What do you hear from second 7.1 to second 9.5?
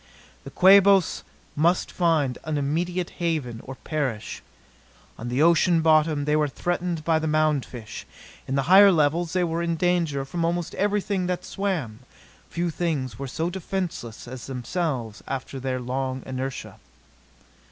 the mound fish. In the higher levels they